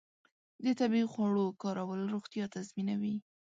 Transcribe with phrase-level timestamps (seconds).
[0.63, 3.15] د طبیعي خوړو کارول روغتیا تضمینوي.